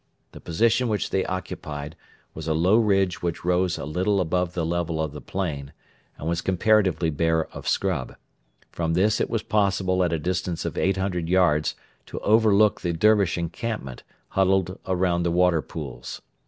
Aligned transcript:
The 0.31 0.41
position 0.41 0.87
which 0.87 1.11
they 1.11 1.23
occupied 1.25 1.95
was 2.33 2.47
a 2.47 2.55
low 2.55 2.77
ridge 2.77 3.21
which 3.21 3.45
rose 3.45 3.77
a 3.77 3.85
little 3.85 4.19
above 4.19 4.53
the 4.55 4.65
level 4.65 4.99
of 4.99 5.11
the 5.11 5.21
plain 5.21 5.73
and 6.17 6.27
was 6.27 6.41
comparatively 6.41 7.11
bare 7.11 7.45
of 7.53 7.67
scrub; 7.67 8.15
from 8.71 8.95
this 8.95 9.21
it 9.21 9.29
was 9.29 9.43
possible 9.43 10.03
at 10.03 10.11
a 10.11 10.17
distance 10.17 10.65
of 10.65 10.75
800 10.75 11.29
yards 11.29 11.75
to 12.07 12.19
overlook 12.21 12.81
the 12.81 12.93
Dervish 12.93 13.37
encampment 13.37 14.01
huddled 14.29 14.79
around 14.87 15.21
the 15.21 15.29
water 15.29 15.61
pools. 15.61 16.23